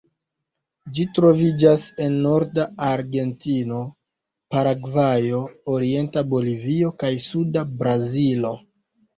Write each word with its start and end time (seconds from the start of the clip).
Ĝi 0.97 1.03
troviĝas 1.17 1.83
en 2.05 2.15
norda 2.23 2.65
Argentino, 2.87 3.81
Paragvajo, 4.55 5.43
orienta 5.77 6.27
Bolivio, 6.33 6.93
kaj 7.05 7.15
suda 7.29 7.65
Brazilo. 7.85 8.57